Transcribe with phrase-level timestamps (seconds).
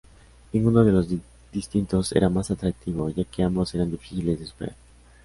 [0.51, 1.07] Ninguno de los
[1.53, 4.75] destinos era más atractivo ya que ambos eran difíciles de superar.